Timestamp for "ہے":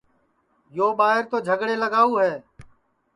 2.21-2.33